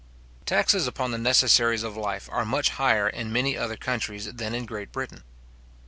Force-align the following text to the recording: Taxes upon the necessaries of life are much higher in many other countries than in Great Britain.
Taxes 0.47 0.87
upon 0.87 1.11
the 1.11 1.19
necessaries 1.19 1.83
of 1.83 1.95
life 1.95 2.27
are 2.31 2.43
much 2.43 2.69
higher 2.69 3.07
in 3.07 3.31
many 3.31 3.55
other 3.55 3.77
countries 3.77 4.33
than 4.33 4.55
in 4.55 4.65
Great 4.65 4.91
Britain. 4.91 5.21